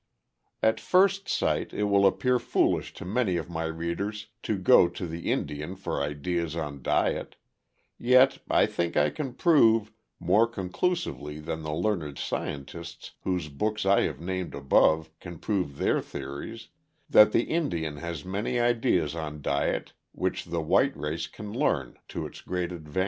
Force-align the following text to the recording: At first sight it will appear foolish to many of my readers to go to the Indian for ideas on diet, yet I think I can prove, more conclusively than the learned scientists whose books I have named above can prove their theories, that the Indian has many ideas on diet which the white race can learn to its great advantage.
At 0.63 0.79
first 0.79 1.29
sight 1.29 1.75
it 1.75 1.83
will 1.83 2.07
appear 2.07 2.39
foolish 2.39 2.91
to 2.95 3.05
many 3.05 3.37
of 3.37 3.51
my 3.51 3.65
readers 3.65 4.29
to 4.41 4.57
go 4.57 4.87
to 4.89 5.05
the 5.05 5.31
Indian 5.31 5.75
for 5.75 6.01
ideas 6.01 6.55
on 6.55 6.81
diet, 6.81 7.35
yet 7.99 8.39
I 8.49 8.65
think 8.65 8.97
I 8.97 9.11
can 9.11 9.35
prove, 9.35 9.91
more 10.19 10.47
conclusively 10.47 11.39
than 11.39 11.61
the 11.61 11.71
learned 11.71 12.17
scientists 12.17 13.11
whose 13.25 13.47
books 13.47 13.85
I 13.85 14.01
have 14.01 14.19
named 14.19 14.55
above 14.55 15.11
can 15.19 15.37
prove 15.37 15.77
their 15.77 16.01
theories, 16.01 16.69
that 17.07 17.31
the 17.31 17.43
Indian 17.43 17.97
has 17.97 18.25
many 18.25 18.59
ideas 18.59 19.13
on 19.13 19.43
diet 19.43 19.93
which 20.13 20.45
the 20.45 20.61
white 20.63 20.97
race 20.97 21.27
can 21.27 21.53
learn 21.53 21.99
to 22.07 22.25
its 22.25 22.41
great 22.41 22.71
advantage. 22.71 22.99